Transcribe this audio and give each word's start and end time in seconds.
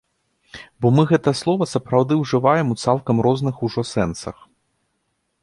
Бо 0.85 0.91
мы 0.99 1.03
гэта 1.11 1.33
слова 1.41 1.67
сапраўды 1.73 2.13
ўжываем 2.23 2.73
у 2.77 2.79
цалкам 2.85 3.17
розных 3.29 3.55
ужо 3.69 3.81
сэнсах. 3.93 4.37